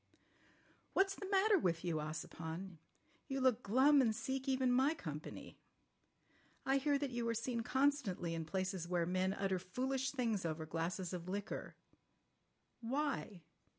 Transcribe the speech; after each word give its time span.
"What's 0.93 1.13
the 1.13 1.29
matter 1.29 1.59
with 1.59 1.85
you, 1.85 1.97
Ossipon? 1.99 2.79
You 3.27 3.39
look 3.39 3.61
glum 3.61 4.01
and 4.01 4.15
seek 4.15 4.47
even 4.49 4.71
my 4.71 4.95
company. 4.95 5.59
I 6.65 6.77
hear 6.77 6.97
that 6.97 7.11
you 7.11 7.29
are 7.29 7.35
seen 7.35 7.61
constantly 7.61 8.33
in 8.33 8.45
places 8.45 8.87
where 8.87 9.05
men 9.05 9.31
utter 9.31 9.59
foolish 9.59 10.09
things 10.09 10.43
over 10.43 10.65
glasses 10.65 11.13
of 11.13 11.29
liquor. 11.29 11.75
Why? 12.79 13.43